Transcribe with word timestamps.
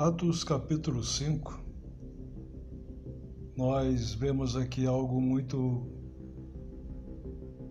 Atos 0.00 0.44
capítulo 0.44 1.02
5, 1.02 1.58
nós 3.56 4.14
vemos 4.14 4.54
aqui 4.54 4.86
algo 4.86 5.20
muito 5.20 5.88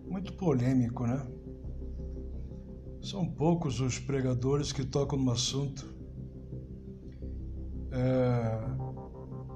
muito 0.06 0.34
polêmico, 0.34 1.06
né? 1.06 1.26
São 3.00 3.24
poucos 3.24 3.80
os 3.80 3.98
pregadores 3.98 4.72
que 4.72 4.84
tocam 4.84 5.18
no 5.18 5.30
assunto. 5.30 5.86
É, 7.92 8.60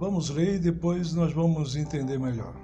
vamos 0.01 0.31
ler 0.31 0.55
e 0.55 0.59
depois 0.59 1.13
nós 1.13 1.31
vamos 1.31 1.77
entender 1.77 2.19
melhor. 2.19 2.57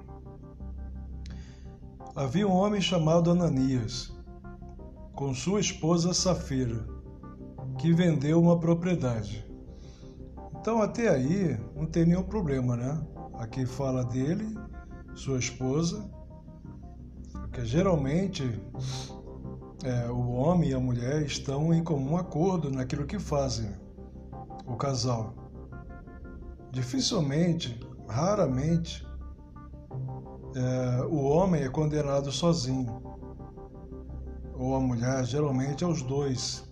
Havia 2.16 2.48
um 2.48 2.52
homem 2.52 2.80
chamado 2.80 3.30
Ananias, 3.30 4.10
com 5.12 5.34
sua 5.34 5.60
esposa 5.60 6.14
Safira, 6.14 6.82
que 7.76 7.92
vendeu 7.92 8.40
uma 8.40 8.58
propriedade. 8.58 9.47
Então, 10.68 10.82
até 10.82 11.08
aí, 11.08 11.58
não 11.74 11.86
tem 11.86 12.04
nenhum 12.04 12.22
problema, 12.22 12.76
né? 12.76 13.00
Aqui 13.38 13.64
fala 13.64 14.04
dele, 14.04 14.54
sua 15.14 15.38
esposa, 15.38 16.06
porque 17.32 17.64
geralmente 17.64 18.60
é, 19.82 20.10
o 20.10 20.28
homem 20.28 20.68
e 20.68 20.74
a 20.74 20.78
mulher 20.78 21.22
estão 21.22 21.72
em 21.72 21.82
comum 21.82 22.18
acordo 22.18 22.70
naquilo 22.70 23.06
que 23.06 23.18
fazem, 23.18 23.74
o 24.66 24.76
casal. 24.76 25.32
Dificilmente, 26.70 27.80
raramente, 28.06 29.08
é, 30.54 31.02
o 31.06 31.24
homem 31.30 31.62
é 31.62 31.68
condenado 31.70 32.30
sozinho, 32.30 33.02
ou 34.54 34.76
a 34.76 34.80
mulher, 34.80 35.24
geralmente 35.24 35.82
é 35.82 35.86
os 35.86 36.02
dois, 36.02 36.70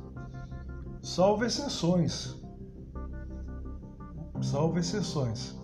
salvo 1.01 1.47
exceções 1.47 2.36
salvo 4.43 4.79
exceções. 4.79 5.55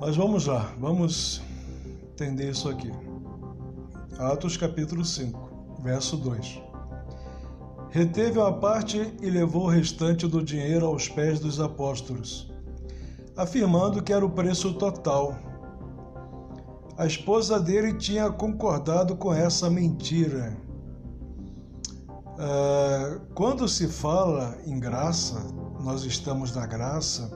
Mas 0.00 0.16
vamos 0.16 0.46
lá, 0.46 0.72
vamos 0.78 1.42
entender 2.12 2.50
isso 2.50 2.68
aqui. 2.68 2.90
Atos 4.18 4.56
capítulo 4.56 5.04
5, 5.04 5.78
verso 5.82 6.16
2. 6.16 6.62
Reteve 7.90 8.38
uma 8.38 8.52
parte 8.52 9.12
e 9.20 9.30
levou 9.30 9.64
o 9.64 9.68
restante 9.68 10.26
do 10.26 10.42
dinheiro 10.42 10.86
aos 10.86 11.08
pés 11.08 11.40
dos 11.40 11.58
apóstolos, 11.58 12.52
afirmando 13.36 14.02
que 14.02 14.12
era 14.12 14.24
o 14.24 14.30
preço 14.30 14.74
total. 14.74 15.36
A 16.96 17.06
esposa 17.06 17.58
dele 17.58 17.94
tinha 17.94 18.30
concordado 18.30 19.16
com 19.16 19.32
essa 19.32 19.70
mentira. 19.70 20.56
Uh, 22.38 23.20
quando 23.34 23.66
se 23.66 23.88
fala 23.88 24.58
em 24.66 24.78
graça, 24.78 25.40
nós 25.88 26.04
estamos 26.04 26.54
na 26.54 26.66
graça, 26.66 27.30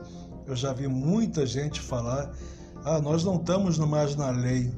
eu 0.45 0.55
já 0.55 0.71
vi 0.71 0.87
muita 0.87 1.43
gente 1.43 1.81
falar: 1.81 2.31
ah, 2.85 3.01
nós 3.01 3.23
não 3.23 3.37
estamos 3.37 3.79
mais 3.79 4.15
na 4.15 4.29
lei. 4.29 4.71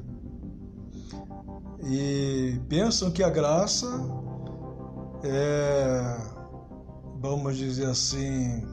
E 1.84 2.58
pensam 2.70 3.10
que 3.10 3.22
a 3.22 3.28
graça 3.28 3.86
é, 5.22 6.16
vamos 7.20 7.58
dizer 7.58 7.84
assim, 7.84 8.66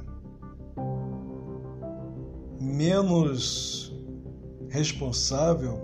menos 2.62 3.94
responsável 4.70 5.82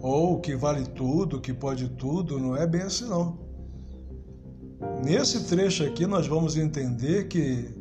ou 0.00 0.40
que 0.40 0.54
vale 0.54 0.86
tudo, 0.86 1.40
que 1.40 1.52
pode 1.52 1.88
tudo, 1.88 2.38
não 2.38 2.56
é 2.56 2.68
bem 2.68 2.82
assim 2.82 3.06
não. 3.06 3.36
Nesse 5.04 5.44
trecho 5.48 5.82
aqui 5.82 6.06
nós 6.06 6.28
vamos 6.28 6.56
entender 6.56 7.26
que 7.26 7.79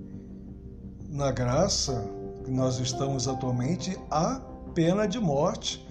na 1.10 1.32
graça 1.32 2.08
que 2.44 2.52
nós 2.52 2.80
estamos 2.80 3.28
atualmente 3.28 3.98
há 4.12 4.40
pena 4.74 5.08
de 5.08 5.20
morte 5.20 5.86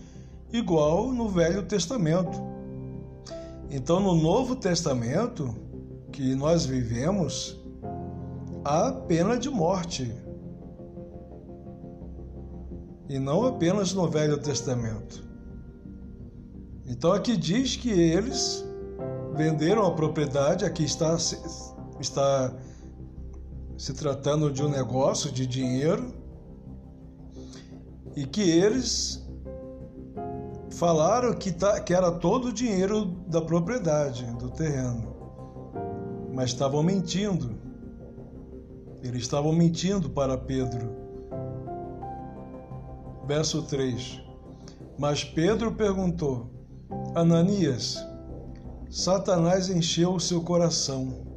igual 0.52 1.12
no 1.12 1.28
Velho 1.28 1.62
Testamento. 1.64 2.40
Então 3.70 4.00
no 4.00 4.14
Novo 4.14 4.56
Testamento 4.56 5.54
que 6.12 6.34
nós 6.34 6.64
vivemos 6.64 7.58
há 8.64 8.92
pena 8.92 9.38
de 9.38 9.50
morte. 9.50 10.14
E 13.08 13.18
não 13.18 13.46
apenas 13.46 13.92
no 13.92 14.08
Velho 14.08 14.38
Testamento. 14.38 15.26
Então 16.86 17.12
aqui 17.12 17.36
diz 17.36 17.76
que 17.76 17.90
eles 17.90 18.64
venderam 19.34 19.86
a 19.86 19.90
propriedade, 19.90 20.64
aqui 20.64 20.84
está, 20.84 21.16
está 22.00 22.52
se 23.78 23.94
tratando 23.94 24.50
de 24.50 24.61
um 24.61 24.69
negócio 24.69 25.31
de 25.31 25.47
dinheiro, 25.47 26.12
e 28.16 28.27
que 28.27 28.43
eles 28.43 29.25
falaram 30.72 31.33
que, 31.33 31.53
tá, 31.53 31.81
que 31.81 31.94
era 31.94 32.11
todo 32.11 32.49
o 32.49 32.53
dinheiro 32.53 33.05
da 33.28 33.41
propriedade, 33.41 34.27
do 34.33 34.50
terreno, 34.50 35.15
mas 36.34 36.50
estavam 36.50 36.83
mentindo. 36.83 37.56
Eles 39.00 39.22
estavam 39.22 39.53
mentindo 39.53 40.10
para 40.10 40.37
Pedro. 40.37 40.91
Verso 43.28 43.62
3: 43.62 44.21
Mas 44.99 45.22
Pedro 45.22 45.72
perguntou: 45.72 46.50
Ananias, 47.15 48.05
Satanás 48.91 49.71
encheu 49.71 50.15
o 50.15 50.21
seu 50.21 50.41
coração. 50.41 51.28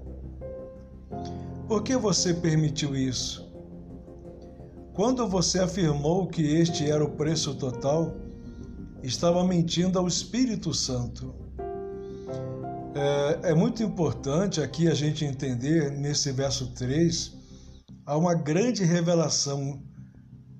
Por 1.71 1.83
que 1.83 1.95
você 1.95 2.33
permitiu 2.33 2.97
isso? 2.97 3.49
Quando 4.93 5.25
você 5.25 5.57
afirmou 5.57 6.27
que 6.27 6.41
este 6.41 6.91
era 6.91 7.01
o 7.01 7.11
preço 7.11 7.55
total, 7.55 8.13
estava 9.01 9.41
mentindo 9.45 9.97
ao 9.97 10.05
Espírito 10.05 10.73
Santo. 10.73 11.33
É, 12.93 13.51
é, 13.51 13.53
muito 13.53 13.81
importante 13.81 14.59
aqui 14.59 14.89
a 14.89 14.93
gente 14.93 15.23
entender, 15.23 15.91
nesse 15.91 16.33
verso 16.33 16.73
3, 16.73 17.37
há 18.05 18.17
uma 18.17 18.33
grande 18.33 18.83
revelação, 18.83 19.81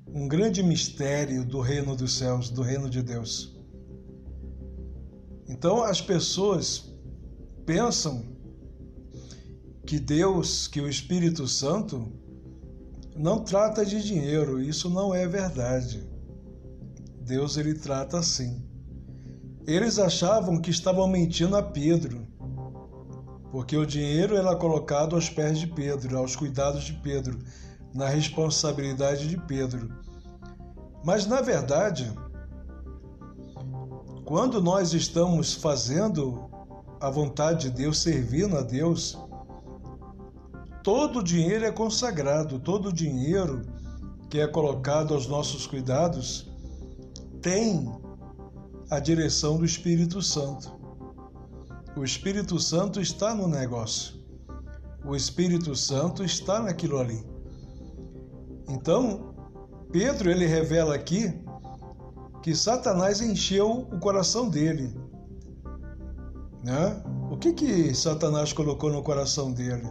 um 0.08 0.30
grande 0.30 0.64
mistério 0.64 1.44
do 1.44 1.60
reino 1.60 1.94
dos 1.94 2.18
céus, 2.18 2.50
do 2.50 2.62
reino 2.62 2.90
de 2.90 3.04
Deus. 3.04 3.54
Então 5.46 5.84
as 5.84 6.00
pessoas 6.00 6.96
pensam 7.66 8.31
que 9.92 10.00
Deus, 10.00 10.70
que 10.70 10.80
o 10.80 10.88
Espírito 10.88 11.46
Santo 11.50 12.14
não 13.14 13.44
trata 13.44 13.86
de 13.86 14.02
dinheiro, 14.02 14.62
isso 14.62 14.90
não 14.90 15.14
é 15.14 15.28
verdade. 15.28 16.10
Deus 17.20 17.58
ele 17.58 17.74
trata 17.74 18.18
assim. 18.18 18.64
Eles 19.68 20.00
achavam 20.00 20.62
que 20.62 20.72
estavam 20.72 21.10
mentindo 21.10 21.58
a 21.58 21.62
Pedro, 21.62 22.26
porque 23.52 23.76
o 23.76 23.86
dinheiro 23.86 24.38
era 24.38 24.56
colocado 24.56 25.14
aos 25.14 25.30
pés 25.30 25.60
de 25.60 25.68
Pedro, 25.68 26.18
aos 26.18 26.38
cuidados 26.38 26.86
de 26.86 26.94
Pedro, 26.94 27.38
na 27.94 28.08
responsabilidade 28.08 29.28
de 29.28 29.36
Pedro. 29.42 29.94
Mas 31.04 31.26
na 31.26 31.42
verdade, 31.42 32.10
quando 34.24 34.62
nós 34.62 34.94
estamos 34.94 35.54
fazendo 35.54 36.50
a 36.98 37.10
vontade 37.10 37.70
de 37.70 37.76
Deus, 37.76 37.98
servindo 37.98 38.58
a 38.58 38.62
Deus, 38.62 39.18
todo 40.84 41.24
dinheiro 41.24 41.66
é 41.66 41.72
consagrado, 41.72 42.60
todo 42.60 42.90
o 42.90 42.94
dinheiro 42.94 43.62
que 44.30 44.40
é 44.40 44.48
colocado 44.48 45.14
aos 45.14 45.28
nossos 45.28 45.68
cuidados 45.68 46.50
tem 47.42 47.92
a 48.90 49.00
direção 49.00 49.58
do 49.58 49.66
Espírito 49.66 50.22
Santo. 50.22 50.72
O 51.96 52.04
Espírito 52.04 52.60
Santo 52.60 53.02
está 53.02 53.36
no 53.36 53.48
negócio. 53.48 54.16
O 55.04 55.16
Espírito 55.16 55.76
Santo 55.76 56.24
está 56.24 56.62
naquilo 56.62 57.00
ali. 57.00 57.24
Então, 58.70 59.34
Pedro 59.92 60.32
ele 60.32 60.46
revela 60.46 60.96
aqui 60.96 61.34
que 62.42 62.56
Satanás 62.56 63.22
encheu 63.22 63.88
o 63.92 64.00
coração 64.00 64.50
dele. 64.50 64.96
Né? 66.64 67.04
O 67.30 67.38
que 67.38 67.54
que 67.54 67.94
Satanás 67.94 68.54
colocou 68.54 68.92
no 68.92 69.04
coração 69.04 69.52
dele? 69.52 69.90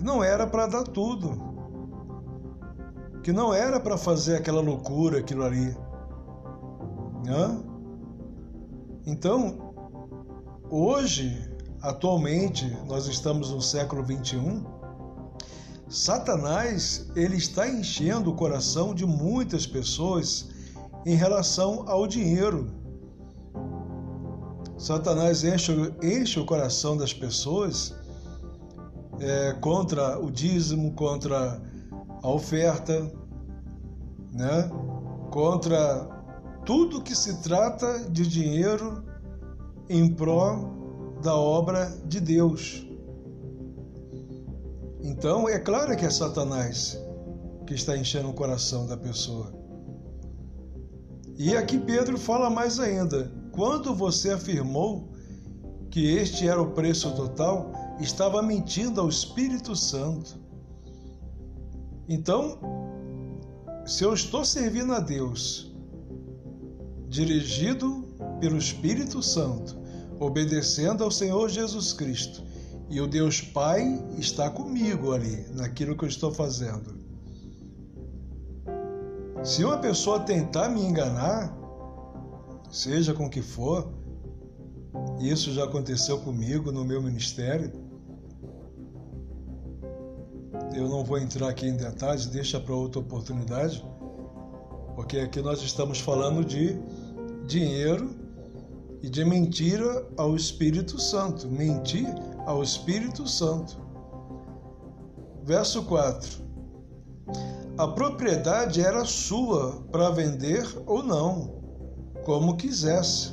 Que 0.00 0.06
não 0.06 0.24
era 0.24 0.46
para 0.46 0.66
dar 0.66 0.84
tudo. 0.84 1.38
Que 3.22 3.34
não 3.34 3.52
era 3.52 3.78
para 3.78 3.98
fazer 3.98 4.36
aquela 4.36 4.62
loucura, 4.62 5.18
aquilo 5.18 5.44
ali. 5.44 5.76
Né? 7.22 7.62
Então, 9.04 9.74
hoje, 10.70 11.54
atualmente, 11.82 12.66
nós 12.88 13.08
estamos 13.08 13.50
no 13.50 13.60
século 13.60 14.02
21. 14.02 14.64
Satanás 15.86 17.10
ele 17.14 17.36
está 17.36 17.68
enchendo 17.68 18.30
o 18.30 18.34
coração 18.34 18.94
de 18.94 19.04
muitas 19.04 19.66
pessoas 19.66 20.48
em 21.04 21.14
relação 21.14 21.84
ao 21.86 22.06
dinheiro. 22.06 22.72
Satanás 24.78 25.44
enche, 25.44 25.94
enche 26.02 26.40
o 26.40 26.46
coração 26.46 26.96
das 26.96 27.12
pessoas 27.12 27.99
é, 29.20 29.52
contra 29.60 30.18
o 30.18 30.30
dízimo, 30.30 30.92
contra 30.94 31.60
a 32.22 32.28
oferta, 32.28 33.12
né? 34.32 34.70
contra 35.30 36.08
tudo 36.64 37.02
que 37.02 37.14
se 37.14 37.40
trata 37.42 38.10
de 38.10 38.26
dinheiro 38.26 39.04
em 39.88 40.12
pró 40.12 40.70
da 41.22 41.34
obra 41.34 41.92
de 42.06 42.20
Deus. 42.20 42.86
Então, 45.02 45.48
é 45.48 45.58
claro 45.58 45.96
que 45.96 46.04
é 46.04 46.10
Satanás 46.10 46.98
que 47.66 47.74
está 47.74 47.96
enchendo 47.96 48.30
o 48.30 48.34
coração 48.34 48.86
da 48.86 48.96
pessoa. 48.96 49.52
E 51.38 51.56
aqui 51.56 51.78
Pedro 51.78 52.18
fala 52.18 52.50
mais 52.50 52.78
ainda: 52.80 53.30
quando 53.52 53.94
você 53.94 54.32
afirmou 54.32 55.08
que 55.90 56.14
este 56.16 56.48
era 56.48 56.60
o 56.60 56.72
preço 56.72 57.14
total, 57.14 57.72
estava 58.00 58.42
mentindo 58.42 59.00
ao 59.00 59.08
Espírito 59.08 59.76
Santo. 59.76 60.38
Então, 62.08 62.58
se 63.86 64.04
eu 64.04 64.14
estou 64.14 64.44
servindo 64.44 64.92
a 64.92 65.00
Deus, 65.00 65.74
dirigido 67.08 68.04
pelo 68.40 68.56
Espírito 68.56 69.22
Santo, 69.22 69.76
obedecendo 70.18 71.04
ao 71.04 71.10
Senhor 71.10 71.48
Jesus 71.48 71.92
Cristo, 71.92 72.42
e 72.88 73.00
o 73.00 73.06
Deus 73.06 73.40
Pai 73.40 74.04
está 74.18 74.50
comigo 74.50 75.12
ali, 75.12 75.46
naquilo 75.52 75.96
que 75.96 76.04
eu 76.04 76.08
estou 76.08 76.32
fazendo. 76.32 76.98
Se 79.44 79.64
uma 79.64 79.78
pessoa 79.78 80.20
tentar 80.20 80.68
me 80.68 80.82
enganar, 80.82 81.56
seja 82.70 83.14
com 83.14 83.30
que 83.30 83.40
for, 83.40 83.92
isso 85.20 85.52
já 85.52 85.64
aconteceu 85.64 86.18
comigo 86.20 86.72
no 86.72 86.84
meu 86.84 87.00
ministério. 87.00 87.72
Eu 90.74 90.88
não 90.88 91.04
vou 91.04 91.18
entrar 91.18 91.48
aqui 91.48 91.66
em 91.66 91.76
detalhes, 91.76 92.26
deixa 92.26 92.60
para 92.60 92.74
outra 92.74 93.00
oportunidade, 93.00 93.84
porque 94.94 95.18
aqui 95.18 95.42
nós 95.42 95.60
estamos 95.62 95.98
falando 95.98 96.44
de 96.44 96.76
dinheiro 97.46 98.10
e 99.02 99.08
de 99.08 99.24
mentira 99.24 100.06
ao 100.16 100.36
Espírito 100.36 101.00
Santo. 101.00 101.48
Mentir 101.48 102.06
ao 102.46 102.62
Espírito 102.62 103.26
Santo. 103.26 103.78
Verso 105.42 105.82
4. 105.84 106.40
A 107.76 107.88
propriedade 107.88 108.80
era 108.80 109.04
sua 109.04 109.82
para 109.90 110.10
vender 110.10 110.64
ou 110.86 111.02
não, 111.02 111.62
como 112.24 112.56
quisesse. 112.56 113.32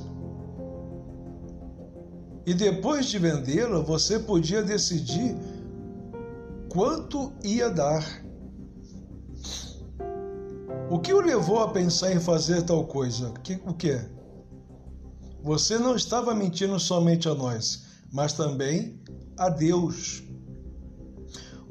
E 2.45 2.53
depois 2.53 3.07
de 3.07 3.19
vendê-la, 3.19 3.79
você 3.79 4.17
podia 4.17 4.63
decidir 4.63 5.35
quanto 6.77 7.33
ia 7.43 7.71
dar. 7.71 8.05
O 10.91 10.99
que 10.99 11.11
o 11.11 11.21
levou 11.21 11.63
a 11.63 11.71
pensar 11.71 12.13
em 12.13 12.19
fazer 12.19 12.61
tal 12.61 12.85
coisa? 12.85 13.33
O 13.65 13.73
que? 13.73 13.99
Você 15.41 15.79
não 15.79 15.95
estava 15.95 16.35
mentindo 16.35 16.79
somente 16.79 17.27
a 17.27 17.33
nós, 17.33 17.83
mas 18.13 18.33
também 18.33 19.01
a 19.39 19.49
Deus. 19.49 20.21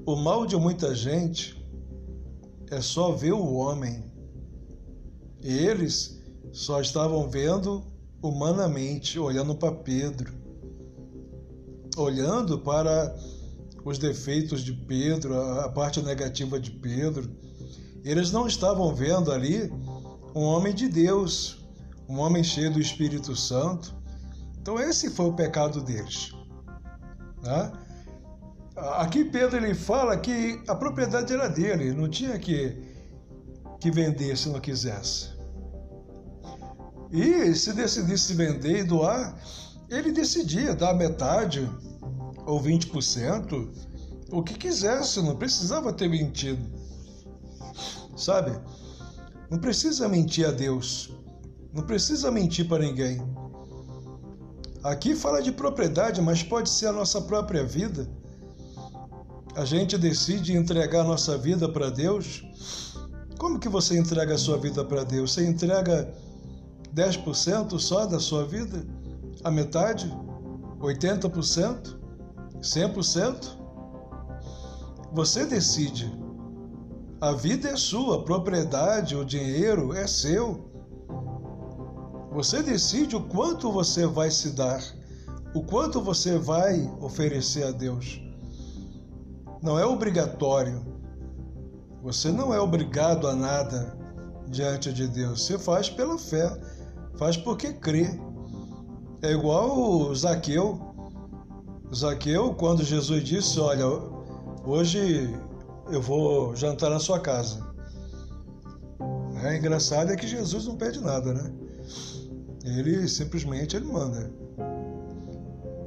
O 0.04 0.16
mal 0.16 0.44
de 0.44 0.56
muita 0.56 0.92
gente 0.92 1.54
é 2.72 2.80
só 2.80 3.12
ver 3.12 3.32
o 3.32 3.54
homem. 3.54 4.12
Eles 5.40 6.20
só 6.50 6.80
estavam 6.80 7.30
vendo 7.30 7.86
humanamente, 8.20 9.20
olhando 9.20 9.54
para 9.54 9.70
Pedro, 9.72 10.34
olhando 11.96 12.58
para 12.58 13.16
os 13.86 13.98
defeitos 13.98 14.62
de 14.62 14.72
Pedro, 14.72 15.40
a 15.60 15.68
parte 15.68 16.02
negativa 16.02 16.58
de 16.58 16.72
Pedro. 16.72 17.30
Eles 18.02 18.32
não 18.32 18.48
estavam 18.48 18.92
vendo 18.92 19.30
ali 19.30 19.72
um 20.34 20.42
homem 20.42 20.74
de 20.74 20.88
Deus, 20.88 21.64
um 22.08 22.18
homem 22.18 22.42
cheio 22.42 22.72
do 22.72 22.80
Espírito 22.80 23.36
Santo. 23.36 23.94
Então 24.60 24.78
esse 24.80 25.08
foi 25.10 25.26
o 25.26 25.32
pecado 25.32 25.80
deles. 25.80 26.32
Né? 27.44 27.72
Aqui 28.76 29.24
Pedro 29.24 29.56
ele 29.56 29.72
fala 29.72 30.16
que 30.16 30.60
a 30.66 30.74
propriedade 30.74 31.32
era 31.32 31.46
dele, 31.46 31.92
não 31.92 32.08
tinha 32.08 32.36
que, 32.40 32.76
que 33.80 33.88
vender 33.88 34.36
se 34.36 34.48
não 34.48 34.58
quisesse. 34.58 35.30
E 37.12 37.54
se 37.54 37.72
decidisse 37.72 38.34
vender 38.34 38.80
e 38.80 38.84
doar, 38.84 39.40
ele 39.88 40.10
decidia 40.10 40.74
dar 40.74 40.92
metade 40.92 41.70
ou 42.46 42.62
20%, 42.62 43.68
o 44.30 44.42
que 44.42 44.54
quisesse, 44.54 45.20
não 45.20 45.36
precisava 45.36 45.92
ter 45.92 46.08
mentido. 46.08 46.62
Sabe? 48.16 48.58
Não 49.50 49.58
precisa 49.58 50.08
mentir 50.08 50.46
a 50.46 50.50
Deus. 50.50 51.12
Não 51.72 51.82
precisa 51.82 52.30
mentir 52.30 52.66
para 52.66 52.84
ninguém. 52.84 53.20
Aqui 54.82 55.14
fala 55.14 55.42
de 55.42 55.52
propriedade, 55.52 56.22
mas 56.22 56.42
pode 56.42 56.70
ser 56.70 56.86
a 56.86 56.92
nossa 56.92 57.20
própria 57.20 57.64
vida. 57.64 58.08
A 59.54 59.64
gente 59.64 59.98
decide 59.98 60.56
entregar 60.56 61.00
a 61.00 61.04
nossa 61.04 61.36
vida 61.36 61.68
para 61.68 61.90
Deus. 61.90 62.44
Como 63.38 63.58
que 63.58 63.68
você 63.68 63.98
entrega 63.98 64.34
a 64.34 64.38
sua 64.38 64.56
vida 64.56 64.84
para 64.84 65.04
Deus? 65.04 65.32
Você 65.32 65.46
entrega 65.46 66.14
10% 66.94 67.78
só 67.78 68.06
da 68.06 68.18
sua 68.18 68.46
vida? 68.46 68.86
A 69.44 69.50
metade? 69.50 70.10
80%? 70.80 72.05
100%? 72.60 73.56
Você 75.12 75.46
decide. 75.46 76.12
A 77.20 77.32
vida 77.32 77.70
é 77.70 77.76
sua, 77.76 78.16
a 78.16 78.22
propriedade, 78.22 79.16
o 79.16 79.24
dinheiro 79.24 79.92
é 79.94 80.06
seu. 80.06 80.70
Você 82.32 82.62
decide 82.62 83.16
o 83.16 83.22
quanto 83.22 83.72
você 83.72 84.06
vai 84.06 84.30
se 84.30 84.50
dar, 84.50 84.82
o 85.54 85.62
quanto 85.62 86.02
você 86.02 86.38
vai 86.38 86.86
oferecer 87.00 87.64
a 87.64 87.70
Deus. 87.70 88.20
Não 89.62 89.78
é 89.78 89.86
obrigatório. 89.86 90.84
Você 92.02 92.30
não 92.30 92.52
é 92.52 92.60
obrigado 92.60 93.26
a 93.26 93.34
nada 93.34 93.96
diante 94.48 94.92
de 94.92 95.08
Deus. 95.08 95.46
Você 95.46 95.58
faz 95.58 95.88
pela 95.88 96.18
fé, 96.18 96.54
faz 97.16 97.36
porque 97.36 97.72
crê. 97.72 98.20
É 99.22 99.32
igual 99.32 99.78
o 99.78 100.14
Zaqueu. 100.14 100.85
Zaqueu, 101.94 102.54
quando 102.54 102.82
Jesus 102.82 103.22
disse: 103.22 103.60
Olha, 103.60 103.86
hoje 104.64 105.32
eu 105.90 106.02
vou 106.02 106.54
jantar 106.56 106.90
na 106.90 106.98
sua 106.98 107.20
casa. 107.20 107.64
É 109.42 109.56
engraçado 109.56 110.10
é 110.10 110.16
que 110.16 110.26
Jesus 110.26 110.66
não 110.66 110.76
pede 110.76 111.00
nada, 111.00 111.32
né? 111.32 111.52
Ele 112.64 113.06
simplesmente 113.06 113.76
ele 113.76 113.86
manda. 113.86 114.30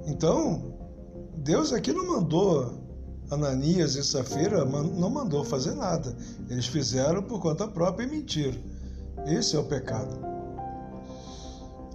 Então, 0.05 0.73
Deus 1.35 1.73
aqui 1.73 1.91
não 1.91 2.07
mandou 2.07 2.79
Ananias 3.29 3.95
e 3.95 4.03
Safira, 4.03 4.63
não 4.65 5.09
mandou 5.09 5.43
fazer 5.43 5.75
nada. 5.75 6.15
Eles 6.49 6.67
fizeram 6.67 7.21
por 7.21 7.41
conta 7.41 7.67
própria 7.67 8.05
e 8.05 8.09
mentiram. 8.09 8.59
Esse 9.25 9.55
é 9.55 9.59
o 9.59 9.65
pecado. 9.65 10.17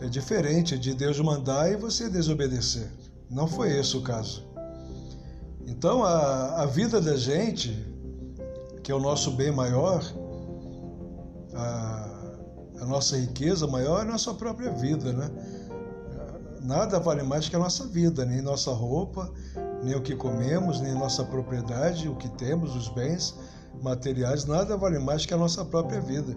É 0.00 0.06
diferente 0.06 0.78
de 0.78 0.92
Deus 0.92 1.18
mandar 1.20 1.72
e 1.72 1.76
você 1.76 2.10
desobedecer. 2.10 2.90
Não 3.30 3.46
foi 3.46 3.72
esse 3.78 3.96
o 3.96 4.02
caso. 4.02 4.44
Então, 5.66 6.04
a, 6.04 6.62
a 6.62 6.66
vida 6.66 7.00
da 7.00 7.16
gente, 7.16 7.74
que 8.82 8.92
é 8.92 8.94
o 8.94 9.00
nosso 9.00 9.30
bem 9.32 9.50
maior, 9.50 10.02
a, 11.54 12.04
a 12.80 12.84
nossa 12.86 13.16
riqueza 13.16 13.66
maior 13.66 14.00
é 14.00 14.02
a 14.02 14.12
nossa 14.12 14.34
própria 14.34 14.70
vida, 14.70 15.12
né? 15.12 15.30
Nada 16.60 16.98
vale 16.98 17.22
mais 17.22 17.48
que 17.48 17.56
a 17.56 17.58
nossa 17.58 17.86
vida, 17.86 18.24
nem 18.24 18.40
nossa 18.40 18.70
roupa, 18.72 19.30
nem 19.82 19.94
o 19.94 20.02
que 20.02 20.16
comemos, 20.16 20.80
nem 20.80 20.94
nossa 20.94 21.22
propriedade, 21.22 22.08
o 22.08 22.16
que 22.16 22.28
temos, 22.30 22.74
os 22.74 22.88
bens 22.88 23.34
materiais, 23.82 24.46
nada 24.46 24.76
vale 24.76 24.98
mais 24.98 25.26
que 25.26 25.34
a 25.34 25.36
nossa 25.36 25.64
própria 25.64 26.00
vida. 26.00 26.34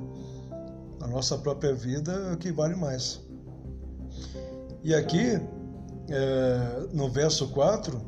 A 1.00 1.08
nossa 1.08 1.38
própria 1.38 1.74
vida 1.74 2.12
é 2.12 2.34
o 2.34 2.38
que 2.38 2.52
vale 2.52 2.76
mais. 2.76 3.22
E 4.84 4.94
aqui, 4.94 5.40
é, 6.10 6.88
no 6.94 7.10
verso 7.10 7.48
4, 7.50 8.02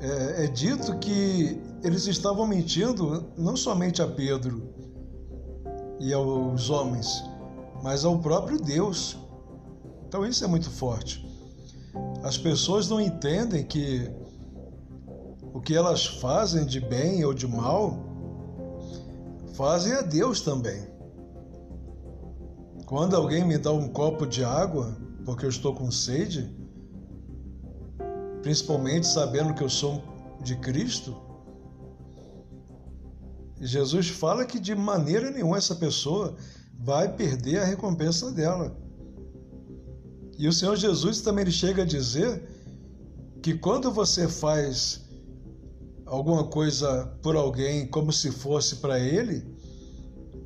é, 0.00 0.44
é 0.44 0.46
dito 0.48 0.98
que 0.98 1.60
eles 1.82 2.06
estavam 2.06 2.46
mentindo 2.46 3.32
não 3.36 3.56
somente 3.56 4.02
a 4.02 4.06
Pedro, 4.06 4.72
e 6.02 6.12
aos 6.12 6.68
homens, 6.68 7.24
mas 7.80 8.04
ao 8.04 8.18
próprio 8.18 8.60
Deus. 8.60 9.16
Então 10.08 10.26
isso 10.26 10.44
é 10.44 10.48
muito 10.48 10.68
forte. 10.68 11.24
As 12.24 12.36
pessoas 12.36 12.88
não 12.88 13.00
entendem 13.00 13.64
que 13.64 14.10
o 15.54 15.60
que 15.60 15.74
elas 15.76 16.04
fazem 16.04 16.66
de 16.66 16.80
bem 16.80 17.24
ou 17.24 17.32
de 17.32 17.46
mal 17.46 17.96
fazem 19.54 19.92
a 19.92 20.02
Deus 20.02 20.40
também. 20.40 20.90
Quando 22.84 23.14
alguém 23.14 23.44
me 23.44 23.56
dá 23.56 23.70
um 23.70 23.88
copo 23.88 24.26
de 24.26 24.44
água 24.44 24.96
porque 25.24 25.44
eu 25.44 25.50
estou 25.50 25.74
com 25.74 25.90
sede, 25.90 26.50
principalmente 28.42 29.06
sabendo 29.06 29.54
que 29.54 29.62
eu 29.62 29.68
sou 29.68 30.02
de 30.42 30.56
Cristo, 30.56 31.16
Jesus 33.60 34.08
fala 34.08 34.44
que 34.44 34.58
de 34.58 34.74
maneira 34.74 35.30
nenhuma 35.30 35.56
essa 35.56 35.76
pessoa 35.76 36.34
vai 36.80 37.14
perder 37.14 37.58
a 37.58 37.64
recompensa 37.64 38.32
dela. 38.32 38.76
E 40.36 40.48
o 40.48 40.52
Senhor 40.52 40.76
Jesus 40.76 41.20
também 41.20 41.42
ele 41.42 41.52
chega 41.52 41.82
a 41.82 41.86
dizer 41.86 42.42
que 43.40 43.54
quando 43.54 43.92
você 43.92 44.26
faz 44.26 45.02
alguma 46.04 46.44
coisa 46.44 47.06
por 47.22 47.36
alguém 47.36 47.86
como 47.86 48.12
se 48.12 48.32
fosse 48.32 48.76
para 48.76 48.98
ele, 48.98 49.44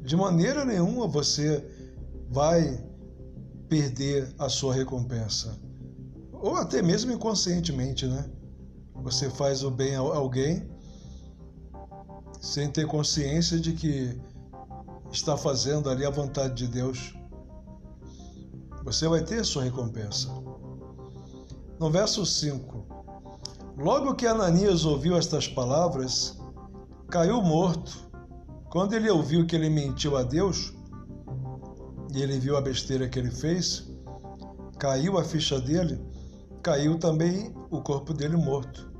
de 0.02 0.14
maneira 0.14 0.64
nenhuma 0.64 1.08
você 1.08 1.64
vai 2.28 2.78
perder 3.68 4.34
a 4.38 4.48
sua 4.48 4.74
recompensa. 4.74 5.58
Ou 6.32 6.56
até 6.56 6.82
mesmo 6.82 7.12
inconscientemente, 7.12 8.06
né? 8.06 8.28
Você 9.02 9.30
faz 9.30 9.62
o 9.62 9.70
bem 9.70 9.94
a 9.94 10.00
alguém 10.00 10.68
sem 12.40 12.70
ter 12.70 12.86
consciência 12.86 13.58
de 13.58 13.72
que 13.72 14.20
está 15.10 15.36
fazendo 15.36 15.90
ali 15.90 16.04
a 16.04 16.10
vontade 16.10 16.54
de 16.54 16.68
Deus. 16.68 17.14
Você 18.84 19.08
vai 19.08 19.22
ter 19.22 19.44
sua 19.44 19.64
recompensa. 19.64 20.28
No 21.78 21.90
verso 21.90 22.24
5: 22.24 22.86
Logo 23.76 24.14
que 24.14 24.26
Ananias 24.26 24.84
ouviu 24.84 25.16
estas 25.16 25.48
palavras, 25.48 26.38
caiu 27.08 27.42
morto. 27.42 28.06
Quando 28.70 28.94
ele 28.94 29.10
ouviu 29.10 29.46
que 29.46 29.56
ele 29.56 29.68
mentiu 29.68 30.16
a 30.16 30.22
Deus, 30.22 30.72
e 32.16 32.22
ele 32.22 32.38
viu 32.38 32.56
a 32.56 32.62
besteira 32.62 33.06
que 33.06 33.18
ele 33.18 33.30
fez, 33.30 33.86
caiu 34.78 35.18
a 35.18 35.22
ficha 35.22 35.60
dele, 35.60 36.00
caiu 36.62 36.98
também 36.98 37.54
o 37.70 37.82
corpo 37.82 38.14
dele 38.14 38.38
morto. 38.38 38.90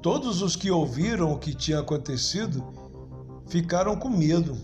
Todos 0.00 0.40
os 0.40 0.54
que 0.54 0.70
ouviram 0.70 1.32
o 1.32 1.38
que 1.40 1.52
tinha 1.52 1.80
acontecido 1.80 2.64
ficaram 3.48 3.96
com 3.96 4.08
medo. 4.08 4.56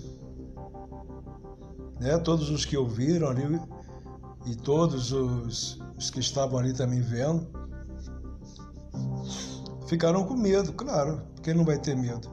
Né? 1.98 2.16
Todos 2.18 2.50
os 2.50 2.64
que 2.64 2.76
ouviram 2.76 3.26
ali 3.26 3.60
e 4.46 4.54
todos 4.54 5.10
os, 5.10 5.80
os 5.98 6.08
que 6.08 6.20
estavam 6.20 6.60
ali 6.60 6.72
também 6.72 7.00
vendo 7.00 7.48
ficaram 9.88 10.22
com 10.22 10.36
medo, 10.36 10.72
claro. 10.72 11.20
Quem 11.42 11.54
não 11.54 11.64
vai 11.64 11.80
ter 11.80 11.96
medo? 11.96 12.28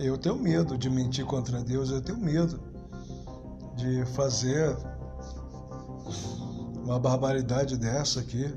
Eu 0.00 0.18
tenho 0.18 0.36
medo 0.36 0.76
de 0.76 0.90
mentir 0.90 1.24
contra 1.24 1.62
Deus, 1.62 1.90
eu 1.90 2.00
tenho 2.00 2.18
medo 2.18 2.74
de 3.76 4.04
fazer 4.06 4.76
uma 6.82 6.98
barbaridade 6.98 7.76
dessa 7.76 8.20
aqui. 8.20 8.52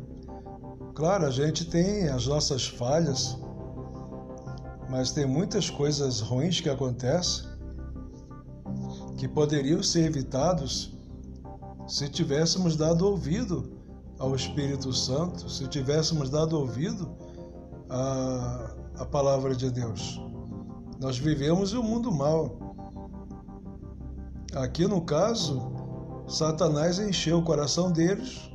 Claro, 0.96 1.26
a 1.26 1.32
gente 1.32 1.66
tem 1.66 2.08
as 2.10 2.26
nossas 2.26 2.68
falhas, 2.68 3.38
mas 4.90 5.12
tem 5.12 5.26
muitas 5.26 5.70
coisas 5.70 6.20
ruins 6.20 6.62
que 6.62 6.70
acontecem 6.70 7.48
que 9.18 9.28
poderiam 9.28 9.84
ser 9.84 10.06
evitados 10.06 10.98
se 11.88 12.08
tivéssemos 12.08 12.76
dado 12.76 13.06
ouvido 13.08 13.78
ao 14.20 14.36
Espírito 14.36 14.94
Santo, 14.94 15.50
se 15.50 15.68
tivéssemos 15.68 16.30
dado 16.30 16.58
ouvido 16.58 17.10
à, 17.90 18.76
à 19.00 19.06
palavra 19.06 19.56
de 19.56 19.72
Deus. 19.72 20.22
Nós 21.00 21.18
vivemos 21.18 21.74
em 21.74 21.78
um 21.78 21.84
mundo 21.84 22.12
mau. 22.12 22.69
Aqui 24.56 24.88
no 24.88 25.02
caso, 25.02 25.62
Satanás 26.28 27.00
encheu 27.00 27.40
o 27.40 27.44
coração 27.44 27.92
deles 27.92 28.50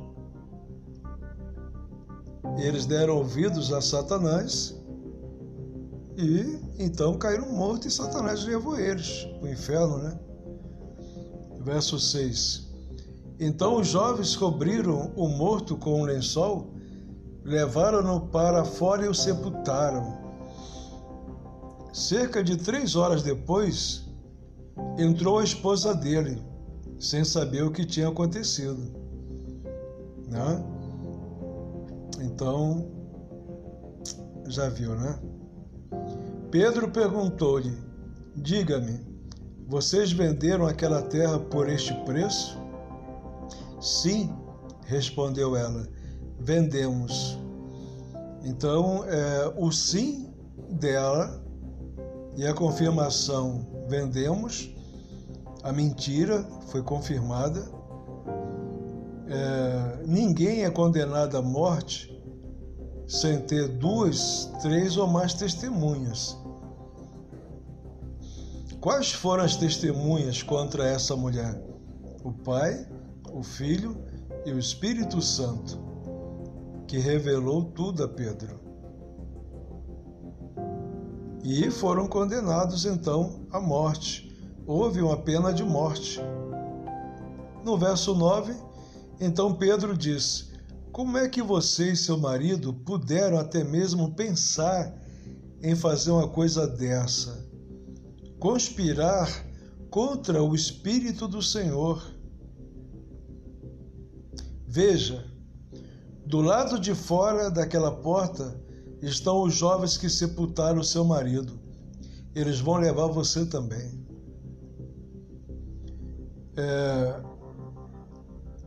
eles 2.57 2.85
deram 2.85 3.17
ouvidos 3.17 3.73
a 3.73 3.81
Satanás 3.81 4.75
e 6.17 6.59
então 6.79 7.17
caíram 7.17 7.51
mortos 7.51 7.87
e 7.87 7.95
Satanás 7.95 8.45
levou 8.45 8.79
eles 8.79 9.25
para 9.39 9.49
o 9.49 9.51
inferno, 9.51 9.97
né? 9.97 10.17
Verso 11.59 11.99
6. 11.99 12.65
Então 13.39 13.79
os 13.79 13.87
jovens 13.87 14.35
cobriram 14.35 15.11
o 15.15 15.27
morto 15.27 15.75
com 15.75 16.01
um 16.01 16.05
lençol, 16.05 16.73
levaram-no 17.43 18.27
para 18.27 18.63
fora 18.63 19.05
e 19.05 19.09
o 19.09 19.13
sepultaram. 19.13 20.23
Cerca 21.91 22.41
de 22.41 22.55
três 22.55 22.95
horas 22.95 23.21
depois, 23.23 24.04
entrou 24.97 25.39
a 25.39 25.43
esposa 25.43 25.93
dele, 25.93 26.41
sem 26.99 27.23
saber 27.23 27.63
o 27.63 27.71
que 27.71 27.85
tinha 27.85 28.07
acontecido. 28.07 28.81
Né? 30.27 30.63
Então, 32.21 32.87
já 34.47 34.69
viu, 34.69 34.95
né? 34.95 35.19
Pedro 36.51 36.89
perguntou-lhe: 36.89 37.77
Diga-me, 38.35 38.99
vocês 39.67 40.11
venderam 40.11 40.67
aquela 40.67 41.01
terra 41.01 41.39
por 41.39 41.69
este 41.69 41.93
preço? 42.05 42.57
Sim, 43.81 44.33
respondeu 44.85 45.55
ela, 45.55 45.87
vendemos. 46.39 47.37
Então, 48.43 49.03
é, 49.05 49.53
o 49.57 49.71
sim 49.71 50.33
dela 50.69 51.44
e 52.35 52.45
a 52.45 52.53
confirmação 52.53 53.65
vendemos, 53.87 54.69
a 55.63 55.71
mentira 55.71 56.45
foi 56.67 56.81
confirmada 56.81 57.75
é, 59.27 60.03
ninguém 60.05 60.65
é 60.65 60.69
condenado 60.69 61.35
à 61.35 61.41
morte 61.41 62.13
sem 63.07 63.41
ter 63.41 63.67
duas, 63.67 64.51
três 64.61 64.97
ou 64.97 65.07
mais 65.07 65.33
testemunhas. 65.33 66.37
Quais 68.79 69.11
foram 69.11 69.43
as 69.43 69.55
testemunhas 69.55 70.43
contra 70.43 70.87
essa 70.87 71.15
mulher? 71.15 71.59
O 72.23 72.31
Pai, 72.31 72.87
o 73.31 73.41
Filho 73.41 73.97
e 74.45 74.51
o 74.51 74.59
Espírito 74.59 75.21
Santo, 75.21 75.79
que 76.87 76.99
revelou 76.99 77.63
tudo 77.63 78.03
a 78.03 78.07
Pedro. 78.07 78.59
E 81.47 81.69
foram 81.69 82.07
condenados 82.07 82.85
então 82.85 83.45
à 83.51 83.59
morte. 83.59 84.35
Houve 84.65 84.99
uma 85.03 85.15
pena 85.15 85.53
de 85.53 85.63
morte. 85.63 86.19
No 87.63 87.77
verso 87.77 88.15
9, 88.15 88.51
então 89.19 89.53
Pedro 89.53 89.95
diz: 89.95 90.51
Como 90.91 91.19
é 91.19 91.29
que 91.29 91.43
você 91.43 91.91
e 91.91 91.95
seu 91.95 92.17
marido 92.17 92.73
puderam 92.73 93.37
até 93.37 93.63
mesmo 93.63 94.15
pensar 94.15 94.91
em 95.61 95.75
fazer 95.75 96.09
uma 96.09 96.27
coisa 96.27 96.65
dessa? 96.65 97.47
Conspirar 98.39 99.29
contra 99.91 100.41
o 100.41 100.55
Espírito 100.55 101.27
do 101.27 101.43
Senhor. 101.43 102.03
Veja, 104.67 105.23
do 106.25 106.41
lado 106.41 106.79
de 106.79 106.95
fora 106.95 107.51
daquela 107.51 107.91
porta 107.91 108.64
estão 109.07 109.43
os 109.43 109.53
jovens 109.53 109.97
que 109.97 110.09
sepultaram 110.09 110.83
seu 110.83 111.03
marido. 111.05 111.59
Eles 112.33 112.59
vão 112.59 112.75
levar 112.75 113.07
você 113.07 113.45
também. 113.45 114.03
É, 116.57 117.21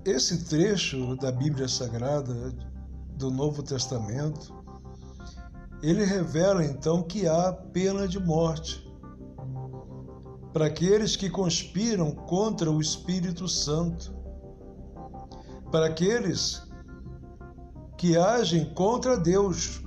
esse 0.05 0.45
trecho 0.45 1.17
da 1.17 1.33
Bíblia 1.33 1.69
Sagrada 1.69 2.53
do 3.17 3.31
Novo 3.31 3.63
Testamento, 3.63 4.55
ele 5.83 6.05
revela 6.05 6.65
então 6.65 7.03
que 7.03 7.27
há 7.27 7.53
pena 7.53 8.07
de 8.07 8.19
morte 8.19 8.89
para 10.53 10.67
aqueles 10.67 11.15
que 11.15 11.29
conspiram 11.29 12.11
contra 12.11 12.71
o 12.71 12.81
Espírito 12.81 13.47
Santo, 13.47 14.15
para 15.71 15.87
aqueles 15.87 16.63
que 17.97 18.17
agem 18.17 18.65
contra 18.75 19.17
Deus, 19.17 19.83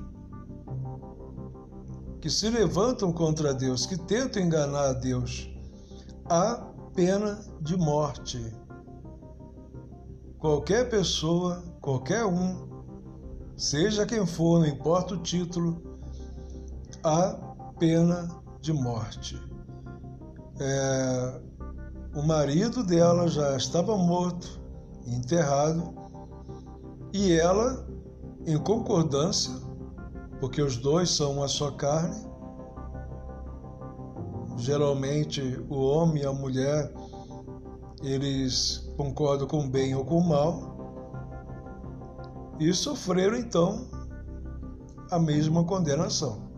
que 2.21 2.29
se 2.29 2.49
levantam 2.49 3.11
contra 3.11 3.53
Deus, 3.53 3.85
que 3.85 3.97
tentam 3.97 4.41
enganar 4.41 4.89
a 4.89 4.93
Deus, 4.93 5.49
há 6.29 6.55
pena 6.93 7.43
de 7.59 7.75
morte 7.75 8.61
qualquer 10.41 10.89
pessoa, 10.89 11.63
qualquer 11.79 12.25
um, 12.25 12.83
seja 13.55 14.07
quem 14.07 14.25
for, 14.25 14.59
não 14.59 14.65
importa 14.67 15.13
o 15.13 15.21
título, 15.21 15.99
há 17.03 17.37
pena 17.77 18.27
de 18.59 18.73
morte. 18.73 19.39
É, 20.59 21.41
o 22.15 22.23
marido 22.23 22.83
dela 22.83 23.27
já 23.27 23.55
estava 23.55 23.95
morto, 23.95 24.59
enterrado, 25.05 25.93
e 27.13 27.33
ela, 27.33 27.87
em 28.45 28.57
concordância, 28.57 29.53
porque 30.41 30.61
os 30.61 30.75
dois 30.75 31.11
são 31.11 31.33
uma 31.33 31.47
só 31.47 31.69
carne, 31.71 32.25
geralmente 34.57 35.41
o 35.69 35.75
homem 35.75 36.23
e 36.23 36.25
a 36.25 36.33
mulher 36.33 36.91
eles 38.03 38.91
concordam 38.97 39.47
com 39.47 39.65
o 39.65 39.69
bem 39.69 39.95
ou 39.95 40.03
com 40.03 40.17
o 40.17 40.27
mal. 40.27 40.71
e 42.59 42.73
sofreram 42.73 43.37
então 43.37 43.87
a 45.09 45.19
mesma 45.19 45.63
condenação. 45.63 46.49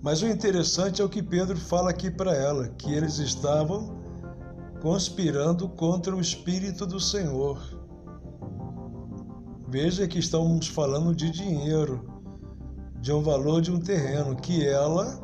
Mas 0.00 0.22
o 0.22 0.28
interessante 0.28 1.02
é 1.02 1.04
o 1.04 1.08
que 1.08 1.22
Pedro 1.22 1.56
fala 1.56 1.90
aqui 1.90 2.10
para 2.10 2.34
ela, 2.34 2.68
que 2.68 2.92
eles 2.92 3.18
estavam 3.18 3.96
conspirando 4.80 5.68
contra 5.68 6.14
o 6.14 6.20
Espírito 6.20 6.86
do 6.86 7.00
Senhor. 7.00 7.58
Veja 9.66 10.06
que 10.06 10.18
estamos 10.18 10.68
falando 10.68 11.14
de 11.14 11.30
dinheiro, 11.30 12.13
de 13.04 13.12
um 13.12 13.20
valor 13.20 13.60
de 13.60 13.70
um 13.70 13.78
terreno 13.78 14.34
que 14.34 14.66
ela, 14.66 15.20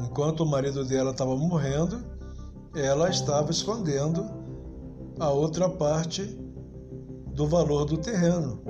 enquanto 0.00 0.44
o 0.44 0.46
marido 0.46 0.84
dela 0.84 1.10
estava 1.10 1.34
morrendo, 1.34 1.98
ela 2.76 3.10
estava 3.10 3.50
escondendo 3.50 4.24
a 5.18 5.30
outra 5.30 5.68
parte 5.68 6.22
do 7.34 7.48
valor 7.48 7.86
do 7.86 7.98
terreno. 7.98 8.62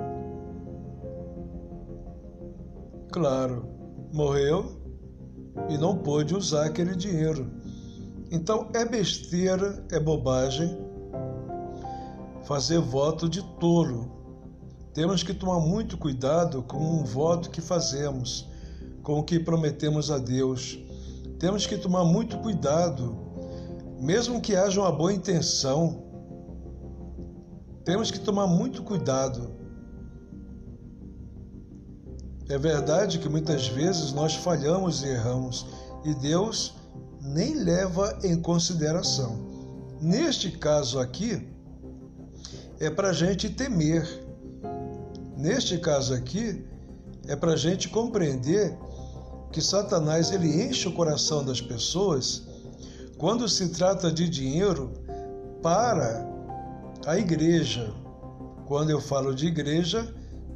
Claro, 3.11 3.67
morreu 4.11 4.81
e 5.69 5.77
não 5.77 5.95
pôde 5.95 6.35
usar 6.35 6.65
aquele 6.65 6.95
dinheiro. 6.95 7.51
Então 8.31 8.67
é 8.73 8.83
besteira, 8.83 9.85
é 9.91 9.99
bobagem 9.99 10.75
fazer 12.45 12.79
voto 12.79 13.29
de 13.29 13.43
tolo. 13.59 14.14
Temos 14.95 15.23
que 15.23 15.33
tomar 15.33 15.59
muito 15.59 15.97
cuidado 15.97 16.63
com 16.63 17.01
o 17.01 17.03
voto 17.03 17.49
que 17.49 17.59
fazemos, 17.59 18.47
com 19.03 19.19
o 19.19 19.23
que 19.23 19.37
prometemos 19.37 20.09
a 20.09 20.17
Deus. 20.17 20.79
Temos 21.37 21.67
que 21.67 21.77
tomar 21.77 22.05
muito 22.05 22.37
cuidado, 22.37 23.13
mesmo 23.99 24.39
que 24.39 24.55
haja 24.55 24.79
uma 24.79 24.93
boa 24.93 25.11
intenção. 25.11 26.01
Temos 27.83 28.09
que 28.09 28.19
tomar 28.19 28.47
muito 28.47 28.83
cuidado. 28.83 29.51
É 32.47 32.57
verdade 32.57 33.19
que 33.19 33.27
muitas 33.27 33.67
vezes 33.67 34.13
nós 34.13 34.35
falhamos 34.35 35.03
e 35.03 35.09
erramos 35.09 35.67
e 36.05 36.13
Deus 36.13 36.73
nem 37.19 37.53
leva 37.53 38.17
em 38.23 38.39
consideração. 38.39 39.45
Neste 39.99 40.51
caso 40.51 40.99
aqui, 40.99 41.45
é 42.79 42.89
para 42.89 43.09
a 43.09 43.13
gente 43.13 43.49
temer. 43.49 44.24
Neste 45.45 45.77
caso 45.77 46.11
aqui, 46.11 46.65
é 47.27 47.35
para 47.35 47.53
a 47.53 47.55
gente 47.55 47.87
compreender 47.89 48.75
que 49.51 49.61
Satanás 49.61 50.31
ele 50.31 50.63
enche 50.63 50.87
o 50.87 50.91
coração 50.91 51.45
das 51.45 51.61
pessoas 51.61 52.41
quando 53.19 53.47
se 53.47 53.69
trata 53.69 54.11
de 54.11 54.27
dinheiro 54.27 54.91
para 55.61 56.27
a 57.05 57.19
igreja. 57.19 57.93
Quando 58.65 58.89
eu 58.89 58.99
falo 58.99 59.35
de 59.35 59.45
igreja, 59.45 60.11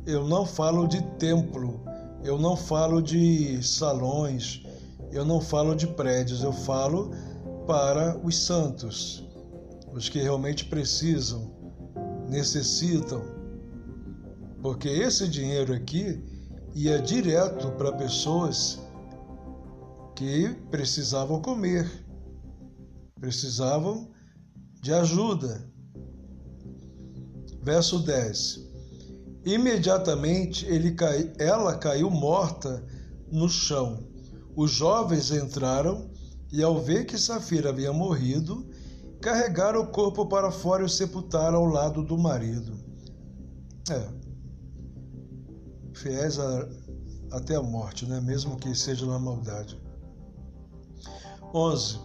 eu 0.07 0.27
não 0.27 0.43
falo 0.43 0.87
de 0.87 1.03
templo, 1.19 1.81
eu 2.23 2.39
não 2.39 2.57
falo 2.57 2.99
de 2.99 3.61
salões, 3.61 4.63
eu 5.11 5.23
não 5.23 5.39
falo 5.39 5.75
de 5.75 5.85
prédios, 5.85 6.41
eu 6.41 6.51
falo 6.51 7.11
para 7.67 8.19
os 8.23 8.35
santos, 8.35 9.23
os 9.93 10.09
que 10.09 10.17
realmente 10.17 10.65
precisam, 10.65 11.51
necessitam. 12.27 13.38
Porque 14.61 14.87
esse 14.87 15.27
dinheiro 15.27 15.73
aqui 15.73 16.21
ia 16.73 17.01
direto 17.01 17.71
para 17.71 17.91
pessoas 17.93 18.79
que 20.15 20.49
precisavam 20.69 21.41
comer, 21.41 21.89
precisavam 23.19 24.09
de 24.81 24.93
ajuda. 24.93 25.69
Verso 27.61 27.99
10. 27.99 28.67
Imediatamente 29.45 30.65
ele 30.65 30.91
cai, 30.91 31.33
ela 31.37 31.77
caiu 31.77 32.09
morta 32.09 32.85
no 33.31 33.47
chão 33.47 34.09
os 34.61 34.71
jovens 34.71 35.31
entraram 35.31 36.09
e, 36.51 36.61
ao 36.61 36.81
ver 36.81 37.05
que 37.05 37.17
Safira 37.17 37.69
havia 37.69 37.93
morrido, 37.93 38.67
carregaram 39.21 39.81
o 39.81 39.87
corpo 39.87 40.25
para 40.25 40.51
fora 40.51 40.81
e 40.81 40.85
o 40.85 40.89
sepultaram 40.89 41.59
ao 41.59 41.65
lado 41.65 42.03
do 42.03 42.17
marido. 42.17 42.77
É. 43.89 44.18
Fiéis 45.99 46.39
a, 46.39 46.67
até 47.31 47.55
a 47.55 47.61
morte, 47.61 48.05
né? 48.05 48.21
mesmo 48.21 48.55
que 48.57 48.73
seja 48.73 49.05
na 49.05 49.19
maldade. 49.19 49.77
11. 51.53 51.99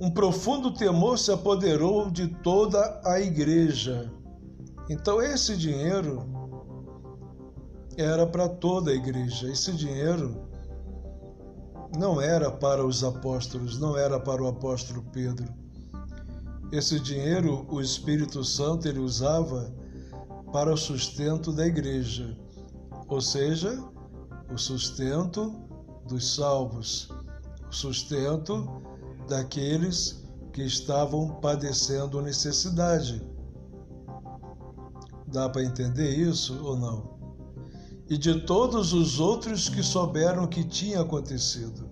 Um 0.00 0.10
profundo 0.10 0.72
temor 0.72 1.18
se 1.18 1.30
apoderou 1.30 2.10
de 2.10 2.28
toda 2.28 3.00
a 3.04 3.20
igreja. 3.20 4.10
Então, 4.88 5.20
esse 5.20 5.56
dinheiro 5.56 6.26
era 7.96 8.26
para 8.26 8.48
toda 8.48 8.90
a 8.90 8.94
igreja. 8.94 9.50
Esse 9.50 9.72
dinheiro 9.72 10.48
não 11.96 12.20
era 12.20 12.50
para 12.50 12.84
os 12.84 13.04
apóstolos, 13.04 13.78
não 13.78 13.96
era 13.96 14.18
para 14.18 14.42
o 14.42 14.48
apóstolo 14.48 15.04
Pedro. 15.12 15.46
Esse 16.72 16.98
dinheiro 16.98 17.66
o 17.68 17.82
Espírito 17.82 18.42
Santo 18.42 18.88
ele 18.88 18.98
usava 18.98 19.70
para 20.52 20.72
o 20.72 20.76
sustento 20.76 21.52
da 21.52 21.66
igreja, 21.66 22.36
ou 23.12 23.20
seja, 23.20 23.78
o 24.50 24.56
sustento 24.56 25.54
dos 26.08 26.34
salvos, 26.34 27.10
o 27.68 27.72
sustento 27.72 28.66
daqueles 29.28 30.24
que 30.50 30.62
estavam 30.62 31.28
padecendo 31.40 32.22
necessidade. 32.22 33.22
Dá 35.26 35.46
para 35.46 35.62
entender 35.62 36.10
isso 36.16 36.58
ou 36.64 36.78
não? 36.78 37.12
e 38.08 38.18
de 38.18 38.40
todos 38.40 38.92
os 38.92 39.20
outros 39.20 39.68
que 39.70 39.82
souberam 39.82 40.46
que 40.46 40.64
tinha 40.64 41.00
acontecido. 41.00 41.88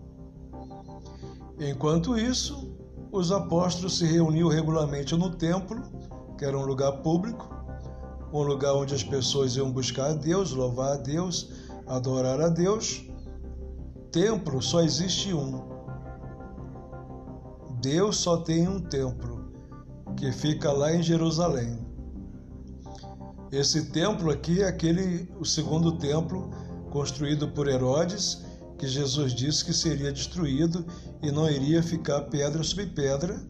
Enquanto 1.58 2.18
isso, 2.18 2.76
os 3.12 3.32
apóstolos 3.32 3.98
se 3.98 4.04
reuniam 4.04 4.48
regularmente 4.48 5.16
no 5.16 5.30
templo, 5.30 5.80
que 6.36 6.44
era 6.44 6.58
um 6.58 6.66
lugar 6.66 6.92
público, 7.02 7.59
um 8.32 8.42
lugar 8.42 8.74
onde 8.74 8.94
as 8.94 9.02
pessoas 9.02 9.56
iam 9.56 9.70
buscar 9.70 10.10
a 10.10 10.14
Deus, 10.14 10.52
louvar 10.52 10.92
a 10.92 10.96
Deus, 10.96 11.50
adorar 11.86 12.40
a 12.40 12.48
Deus. 12.48 13.04
Templo 14.12 14.62
só 14.62 14.82
existe 14.82 15.32
um. 15.34 15.68
Deus 17.80 18.16
só 18.16 18.36
tem 18.36 18.68
um 18.68 18.80
templo, 18.80 19.52
que 20.16 20.30
fica 20.32 20.70
lá 20.70 20.94
em 20.94 21.02
Jerusalém. 21.02 21.78
Esse 23.50 23.86
templo 23.86 24.30
aqui 24.30 24.62
é 24.62 24.68
aquele, 24.68 25.28
o 25.38 25.44
segundo 25.44 25.98
templo 25.98 26.50
construído 26.90 27.48
por 27.48 27.68
Herodes, 27.68 28.44
que 28.78 28.86
Jesus 28.86 29.32
disse 29.34 29.64
que 29.64 29.72
seria 29.72 30.12
destruído 30.12 30.84
e 31.22 31.30
não 31.30 31.50
iria 31.50 31.82
ficar 31.82 32.22
pedra 32.22 32.62
sobre 32.62 32.86
pedra, 32.86 33.40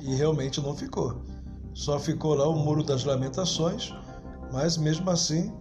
e 0.00 0.14
realmente 0.14 0.60
não 0.60 0.74
ficou. 0.74 1.29
Só 1.74 1.98
ficou 1.98 2.34
lá 2.34 2.48
o 2.48 2.56
Muro 2.56 2.82
das 2.82 3.04
Lamentações, 3.04 3.94
mas 4.52 4.76
mesmo 4.76 5.08
assim, 5.10 5.52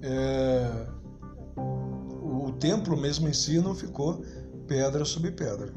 é, 0.00 0.86
o 1.56 2.52
templo 2.52 2.96
mesmo 2.96 3.28
em 3.28 3.32
si 3.32 3.60
não 3.60 3.74
ficou 3.74 4.22
pedra 4.66 5.04
sobre 5.04 5.32
pedra. 5.32 5.72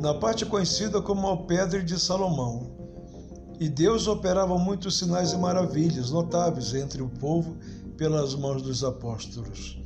Na 0.00 0.14
parte 0.14 0.46
conhecida 0.46 1.02
como 1.02 1.28
a 1.28 1.36
Pedra 1.36 1.82
de 1.82 1.98
Salomão, 1.98 2.78
e 3.60 3.68
Deus 3.68 4.06
operava 4.06 4.56
muitos 4.56 4.98
sinais 4.98 5.32
e 5.32 5.36
maravilhas 5.36 6.10
notáveis 6.10 6.72
entre 6.74 7.02
o 7.02 7.08
povo 7.08 7.56
pelas 7.96 8.34
mãos 8.34 8.62
dos 8.62 8.84
apóstolos. 8.84 9.76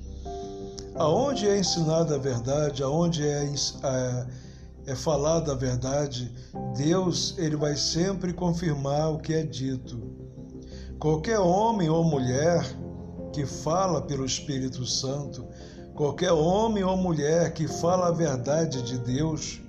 Aonde 0.95 1.49
é 1.49 1.59
ensinada 1.59 2.17
a 2.17 2.19
verdade, 2.19 2.83
aonde 2.83 3.27
é, 3.27 3.45
é, 3.83 4.27
é 4.89 4.95
falada 4.95 5.53
a 5.53 5.55
verdade, 5.55 6.31
Deus 6.77 7.35
ele 7.39 7.57
vai 7.57 7.77
sempre 7.77 8.33
confirmar 8.33 9.13
o 9.13 9.19
que 9.19 9.35
é 9.35 9.43
dito. 9.43 10.01
Qualquer 10.99 11.39
homem 11.39 11.89
ou 11.89 12.05
mulher 12.05 12.65
que 13.33 13.45
fala 13.47 14.03
pelo 14.03 14.25
Espírito 14.25 14.87
Santo, 14.87 15.47
qualquer 15.95 16.33
homem 16.33 16.85
ou 16.85 16.97
mulher 16.97 17.53
que 17.53 17.67
fala 17.67 18.09
a 18.09 18.13
verdade 18.13 18.83
de 18.83 18.99
Deus, 18.99 19.61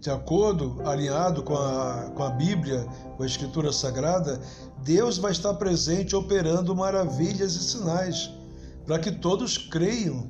de 0.00 0.10
acordo, 0.10 0.82
alinhado 0.84 1.44
com 1.44 1.54
a, 1.54 2.10
com 2.16 2.24
a 2.24 2.30
Bíblia, 2.30 2.84
com 3.16 3.22
a 3.22 3.26
Escritura 3.26 3.72
Sagrada, 3.72 4.40
Deus 4.82 5.16
vai 5.16 5.30
estar 5.30 5.54
presente 5.54 6.16
operando 6.16 6.74
maravilhas 6.74 7.54
e 7.54 7.62
sinais, 7.62 8.28
para 8.84 8.98
que 8.98 9.12
todos 9.12 9.56
creiam. 9.56 10.28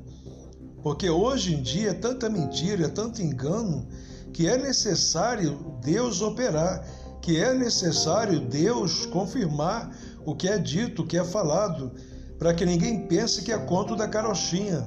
Porque 0.83 1.09
hoje 1.09 1.55
em 1.55 1.61
dia 1.63 1.89
é 1.89 1.93
tanta 1.93 2.29
mentira, 2.29 2.85
é 2.85 2.89
tanto 2.89 3.21
engano, 3.21 3.87
que 4.33 4.47
é 4.47 4.57
necessário 4.57 5.77
Deus 5.81 6.21
operar, 6.21 6.85
que 7.21 7.41
é 7.41 7.53
necessário 7.53 8.39
Deus 8.39 9.05
confirmar 9.05 9.95
o 10.25 10.35
que 10.35 10.47
é 10.47 10.57
dito, 10.57 11.03
o 11.03 11.07
que 11.07 11.17
é 11.17 11.23
falado, 11.23 11.91
para 12.39 12.53
que 12.53 12.65
ninguém 12.65 13.07
pense 13.07 13.43
que 13.43 13.51
é 13.51 13.57
conto 13.57 13.95
da 13.95 14.07
carochinha. 14.07 14.85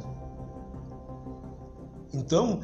Então, 2.13 2.61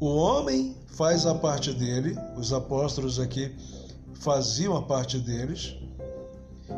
o 0.00 0.06
homem 0.06 0.76
faz 0.88 1.24
a 1.24 1.34
parte 1.34 1.72
dele, 1.72 2.16
os 2.36 2.52
apóstolos 2.52 3.18
aqui 3.18 3.54
faziam 4.14 4.76
a 4.76 4.82
parte 4.82 5.18
deles 5.18 5.76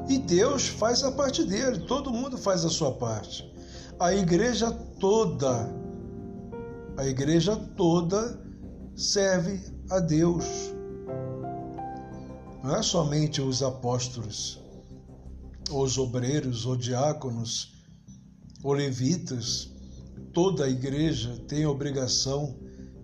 e 0.08 0.18
Deus 0.18 0.68
faz 0.68 1.02
a 1.02 1.12
parte 1.12 1.44
dele, 1.44 1.80
todo 1.80 2.12
mundo 2.12 2.36
faz 2.36 2.64
a 2.64 2.68
sua 2.68 2.92
parte. 2.92 3.52
A 3.98 4.12
igreja 4.14 4.70
toda, 5.00 5.70
a 6.96 7.06
igreja 7.06 7.56
toda 7.76 8.45
serve 8.96 9.60
a 9.90 10.00
Deus. 10.00 10.44
Não 12.64 12.74
é 12.74 12.82
somente 12.82 13.40
os 13.42 13.62
apóstolos, 13.62 14.58
os 15.70 15.98
obreiros, 15.98 16.64
ou 16.64 16.76
diáconos, 16.76 17.74
ou 18.64 18.72
levitas. 18.72 19.70
Toda 20.32 20.64
a 20.64 20.70
igreja 20.70 21.36
tem 21.46 21.66
obrigação 21.66 22.56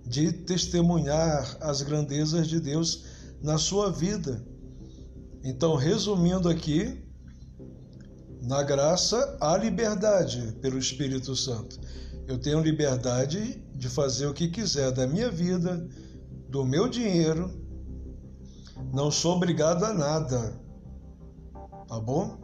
de 0.06 0.32
testemunhar 0.32 1.56
as 1.60 1.82
grandezas 1.82 2.48
de 2.48 2.58
Deus 2.58 3.04
na 3.42 3.58
sua 3.58 3.90
vida. 3.90 4.44
Então, 5.44 5.76
resumindo 5.76 6.48
aqui, 6.48 7.02
na 8.42 8.62
graça 8.62 9.36
há 9.40 9.56
liberdade 9.56 10.56
pelo 10.60 10.78
Espírito 10.78 11.36
Santo. 11.36 11.78
Eu 12.32 12.38
tenho 12.38 12.62
liberdade 12.62 13.62
de 13.74 13.90
fazer 13.90 14.26
o 14.26 14.32
que 14.32 14.48
quiser 14.48 14.90
da 14.90 15.06
minha 15.06 15.30
vida, 15.30 15.86
do 16.48 16.64
meu 16.64 16.88
dinheiro. 16.88 17.52
Não 18.90 19.10
sou 19.10 19.36
obrigado 19.36 19.84
a 19.84 19.92
nada. 19.92 20.58
Tá 21.86 22.00
bom? 22.00 22.38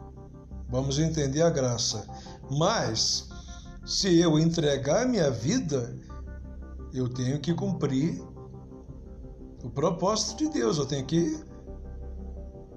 Vamos 0.69 0.99
entender 0.99 1.41
a 1.41 1.49
graça. 1.49 2.05
Mas, 2.51 3.29
se 3.83 4.19
eu 4.19 4.37
entregar 4.37 5.07
minha 5.07 5.31
vida, 5.31 5.97
eu 6.93 7.09
tenho 7.09 7.39
que 7.39 7.51
cumprir 7.55 8.21
o 9.63 9.71
propósito 9.71 10.37
de 10.37 10.49
Deus. 10.51 10.77
Eu 10.77 10.85
tenho 10.85 11.05
que 11.07 11.43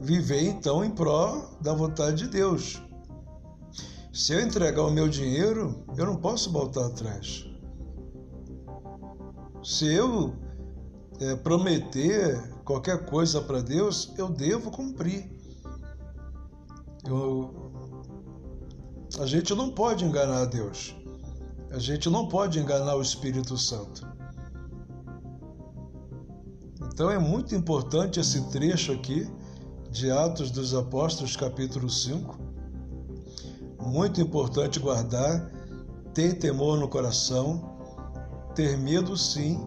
viver 0.01 0.45
então 0.45 0.83
em 0.83 0.91
prol 0.91 1.59
da 1.61 1.75
vontade 1.75 2.25
de 2.25 2.29
Deus. 2.29 2.83
Se 4.13 4.35
eu 4.35 4.41
entregar 4.41 4.83
o 4.83 4.91
meu 4.91 5.09
dinheiro, 5.09 5.87
eu 5.97 6.05
não 6.05 6.17
posso 6.17 6.53
voltar 6.53 6.87
atrás. 6.87 7.47
Se 9.65 9.91
eu 9.91 10.35
é, 11.19 11.35
prometer 11.37 12.39
qualquer 12.63 13.07
coisa 13.07 13.41
para 13.41 13.63
Deus, 13.63 14.13
eu 14.19 14.29
devo 14.29 14.71
cumprir. 14.71 15.33
Eu, 17.07 17.73
a 19.19 19.25
gente 19.25 19.55
não 19.55 19.71
pode 19.71 20.05
enganar 20.05 20.45
Deus. 20.45 20.95
A 21.71 21.79
gente 21.79 22.11
não 22.11 22.29
pode 22.29 22.59
enganar 22.59 22.97
o 22.97 23.03
Espírito 23.03 23.57
Santo. 23.57 24.07
Então 26.93 27.11
é 27.11 27.19
muito 27.19 27.55
importante 27.55 28.21
esse 28.21 28.51
trecho 28.51 28.93
aqui 28.93 29.27
de 29.91 30.11
Atos 30.11 30.51
dos 30.51 30.75
Apóstolos, 30.75 31.35
capítulo 31.35 31.89
5. 31.89 32.42
Muito 33.85 34.21
importante 34.21 34.79
guardar, 34.79 35.51
ter 36.15 36.35
temor 36.39 36.79
no 36.79 36.89
coração, 36.89 37.77
ter 38.55 38.79
medo 38.79 39.17
sim, 39.17 39.61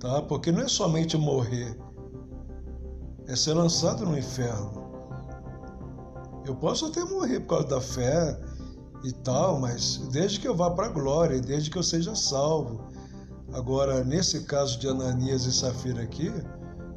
tá? 0.00 0.22
Porque 0.22 0.50
não 0.50 0.62
é 0.62 0.68
somente 0.68 1.16
morrer, 1.16 1.78
é 3.26 3.36
ser 3.36 3.54
lançado 3.54 4.04
no 4.04 4.18
inferno. 4.18 4.88
Eu 6.44 6.56
posso 6.56 6.86
até 6.86 7.04
morrer 7.04 7.40
por 7.40 7.48
causa 7.48 7.68
da 7.68 7.80
fé 7.80 8.40
e 9.04 9.12
tal, 9.12 9.60
mas 9.60 9.98
desde 10.10 10.40
que 10.40 10.48
eu 10.48 10.56
vá 10.56 10.70
para 10.70 10.86
a 10.86 10.90
glória, 10.90 11.40
desde 11.40 11.70
que 11.70 11.78
eu 11.78 11.82
seja 11.82 12.14
salvo. 12.14 12.88
Agora, 13.52 14.02
nesse 14.02 14.44
caso 14.44 14.78
de 14.78 14.88
Ananias 14.88 15.44
e 15.44 15.52
Safira 15.52 16.02
aqui, 16.02 16.32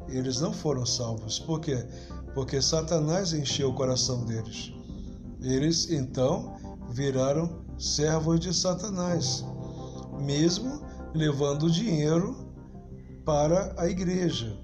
eles 0.08 0.40
não 0.40 0.52
foram 0.52 0.84
salvos. 0.84 1.38
Por 1.38 1.60
quê? 1.60 1.86
Porque 2.34 2.60
Satanás 2.60 3.32
encheu 3.32 3.70
o 3.70 3.74
coração 3.74 4.24
deles. 4.24 4.72
Eles 5.42 5.90
então 5.90 6.56
viraram 6.90 7.62
servos 7.78 8.38
de 8.38 8.54
Satanás, 8.54 9.44
mesmo 10.20 10.80
levando 11.14 11.70
dinheiro 11.70 12.36
para 13.24 13.74
a 13.76 13.88
igreja. 13.88 14.56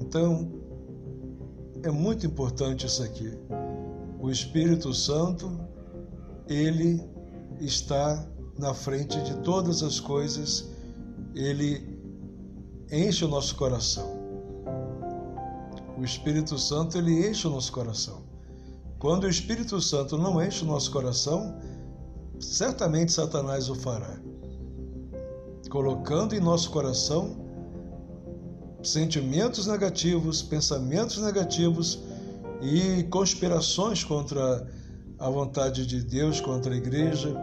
Então, 0.00 0.50
é 1.82 1.90
muito 1.90 2.26
importante 2.26 2.86
isso 2.86 3.02
aqui. 3.02 3.32
O 4.20 4.30
Espírito 4.30 4.92
Santo, 4.92 5.50
ele 6.48 7.00
está 7.60 8.26
na 8.58 8.74
frente 8.74 9.20
de 9.22 9.36
todas 9.38 9.82
as 9.82 10.00
coisas, 10.00 10.68
ele 11.34 11.98
enche 12.90 13.24
o 13.24 13.28
nosso 13.28 13.54
coração. 13.56 14.18
O 15.96 16.04
Espírito 16.04 16.58
Santo, 16.58 16.98
ele 16.98 17.28
enche 17.28 17.46
o 17.46 17.50
nosso 17.50 17.72
coração. 17.72 18.27
Quando 18.98 19.24
o 19.24 19.28
Espírito 19.28 19.80
Santo 19.80 20.18
não 20.18 20.42
enche 20.42 20.64
o 20.64 20.66
nosso 20.66 20.90
coração, 20.90 21.54
certamente 22.40 23.12
Satanás 23.12 23.68
o 23.68 23.74
fará. 23.76 24.18
Colocando 25.70 26.34
em 26.34 26.40
nosso 26.40 26.70
coração 26.70 27.36
sentimentos 28.82 29.66
negativos, 29.66 30.42
pensamentos 30.42 31.18
negativos 31.18 32.00
e 32.60 33.04
conspirações 33.04 34.02
contra 34.02 34.66
a 35.18 35.30
vontade 35.30 35.86
de 35.86 36.02
Deus, 36.02 36.40
contra 36.40 36.74
a 36.74 36.76
igreja, 36.76 37.36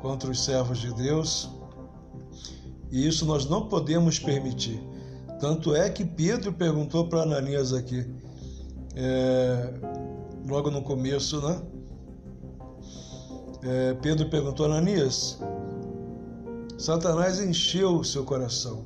contra 0.00 0.30
os 0.30 0.44
servos 0.44 0.78
de 0.78 0.94
Deus. 0.94 1.50
E 2.90 3.06
isso 3.06 3.26
nós 3.26 3.46
não 3.46 3.68
podemos 3.68 4.18
permitir. 4.18 4.80
Tanto 5.40 5.74
é 5.74 5.90
que 5.90 6.04
Pedro 6.04 6.52
perguntou 6.52 7.08
para 7.08 7.22
Ananias 7.22 7.72
aqui, 7.72 8.06
é, 8.94 9.74
logo 10.46 10.70
no 10.70 10.82
começo, 10.82 11.40
né? 11.40 11.62
É, 13.62 13.94
Pedro 13.94 14.28
perguntou 14.28 14.66
a 14.66 14.68
Ananias: 14.68 15.38
Satanás 16.78 17.40
encheu 17.40 17.96
o 17.96 18.04
seu 18.04 18.24
coração. 18.24 18.84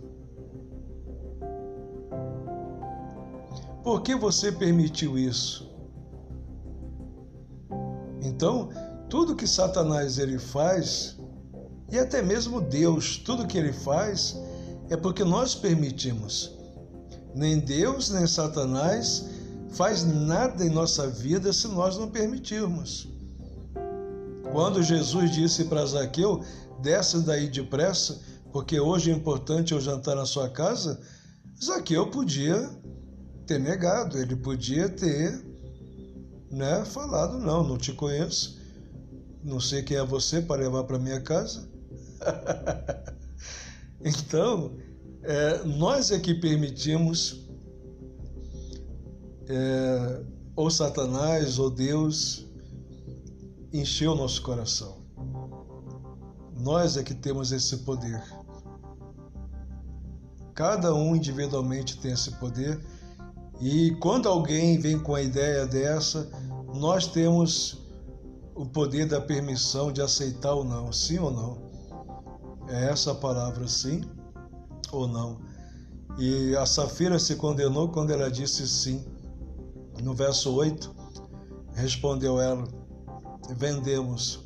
Por 3.83 4.03
que 4.03 4.15
você 4.15 4.53
permitiu 4.53 5.19
isso? 5.19 5.69
Então, 8.23 8.69
tudo 9.09 9.35
que 9.35 9.47
Satanás 9.47 10.19
ele 10.19 10.39
faz, 10.39 11.19
e 11.91 11.99
até 11.99 12.21
mesmo 12.21 12.61
Deus, 12.61 13.17
tudo 13.17 13.47
que 13.47 13.57
ele 13.57 13.73
faz 13.73 14.39
é 14.91 14.97
porque 14.97 15.25
nós 15.25 15.55
permitimos. 15.55 16.57
Nem 17.35 17.59
Deus, 17.59 18.11
nem 18.11 18.27
Satanás 18.27 19.38
faz 19.71 20.05
nada 20.05 20.65
em 20.65 20.71
nossa 20.71 21.09
vida 21.09 21.53
se 21.53 21.69
nós 21.69 21.97
não 21.99 22.11
permitirmos. 22.11 23.09
Quando 24.53 24.83
Jesus 24.83 25.31
disse 25.31 25.65
para 25.65 25.85
Zaqueu, 25.85 26.43
desce 26.81 27.21
daí 27.21 27.49
depressa, 27.49 28.21
porque 28.53 28.81
hoje 28.81 29.11
é 29.11 29.15
importante 29.15 29.73
eu 29.73 29.81
jantar 29.81 30.17
na 30.17 30.25
sua 30.25 30.49
casa, 30.49 31.01
Zaqueu 31.63 32.11
podia 32.11 32.71
ter 33.47 33.59
negado, 33.59 34.19
ele 34.19 34.37
podia 34.37 34.89
ter 34.89 35.45
né, 36.51 36.85
falado, 36.85 37.39
não, 37.39 37.63
não 37.63 37.77
te 37.77 37.93
conheço, 37.93 38.59
não 39.43 39.61
sei 39.61 39.83
quem 39.83 39.97
é 39.97 40.05
você 40.05 40.41
para 40.41 40.63
levar 40.63 40.85
para 40.85 40.99
minha 40.99 41.21
casa. 41.21 41.69
então, 44.03 44.77
é, 45.23 45.63
nós 45.65 46.11
é 46.11 46.19
que 46.19 46.35
permitimos 46.35 47.48
é, 49.49 50.23
ou 50.55 50.71
Satanás 50.71 51.59
ou 51.59 51.71
Deus 51.71 52.47
encher 53.73 54.09
o 54.09 54.15
nosso 54.15 54.43
coração. 54.43 54.99
Nós 56.57 56.97
é 56.97 57.03
que 57.03 57.15
temos 57.15 57.53
esse 57.53 57.79
poder. 57.79 58.23
Cada 60.55 60.93
um 60.93 61.15
individualmente 61.15 61.99
tem 61.99 62.13
esse 62.13 62.33
poder. 62.33 62.81
E 63.61 63.93
quando 64.01 64.29
alguém 64.29 64.79
vem 64.79 64.99
com 64.99 65.15
a 65.15 65.23
ideia 65.23 65.67
dessa, 65.67 66.29
nós 66.75 67.07
temos 67.07 67.79
o 68.55 68.67
poder 68.67 69.07
da 69.07 69.21
permissão 69.21 69.93
de 69.93 70.03
aceitar 70.03 70.53
ou 70.55 70.65
não, 70.65 70.93
sim 70.93 71.19
ou 71.19 71.31
não. 71.31 71.59
É 72.69 72.91
essa 72.91 73.13
a 73.13 73.15
palavra 73.15 73.67
sim 73.69 74.03
ou 74.91 75.07
não? 75.07 75.39
E 76.19 76.57
a 76.57 76.67
Safira 76.67 77.19
se 77.19 77.37
condenou 77.37 77.89
quando 77.89 78.11
ela 78.11 78.29
disse 78.29 78.67
sim. 78.67 79.05
No 80.09 80.15
verso 80.15 80.55
8, 80.55 80.91
respondeu 81.75 82.41
ela: 82.41 82.67
Vendemos. 83.59 84.43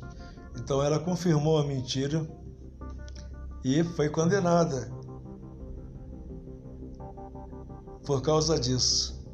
Então 0.57 0.83
ela 0.83 0.99
confirmou 0.99 1.57
a 1.57 1.63
mentira 1.63 2.29
e 3.63 3.81
foi 3.81 4.09
condenada 4.09 4.91
por 8.05 8.21
causa 8.21 8.59
disso. 8.59 9.25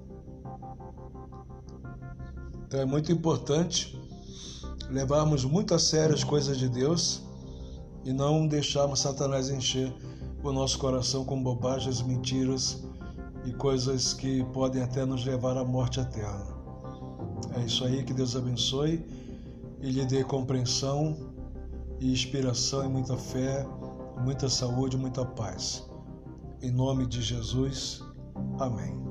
Então 2.67 2.79
é 2.79 2.85
muito 2.85 3.11
importante 3.11 3.99
levarmos 4.87 5.43
muito 5.43 5.73
a 5.73 5.79
sério 5.79 6.13
as 6.13 6.23
coisas 6.23 6.59
de 6.59 6.69
Deus 6.69 7.23
e 8.05 8.13
não 8.13 8.47
deixarmos 8.47 8.99
Satanás 8.99 9.49
encher 9.49 9.91
o 10.43 10.51
nosso 10.51 10.77
coração 10.77 11.25
com 11.25 11.41
bobagens, 11.41 12.03
mentiras 12.03 12.87
e 13.49 13.53
coisas 13.53 14.13
que 14.13 14.43
podem 14.53 14.83
até 14.83 15.03
nos 15.03 15.25
levar 15.25 15.57
à 15.57 15.63
morte 15.63 15.99
eterna. 15.99 16.45
É 17.55 17.65
isso 17.65 17.83
aí, 17.83 18.03
que 18.03 18.13
Deus 18.13 18.35
abençoe 18.35 19.03
e 19.81 19.89
lhe 19.89 20.05
dê 20.05 20.23
compreensão 20.23 21.17
e 21.99 22.11
inspiração 22.11 22.85
e 22.85 22.87
muita 22.87 23.17
fé, 23.17 23.65
muita 24.23 24.47
saúde, 24.47 24.97
muita 24.97 25.25
paz. 25.25 25.89
Em 26.61 26.71
nome 26.71 27.07
de 27.07 27.21
Jesus, 27.21 28.03
amém. 28.59 29.08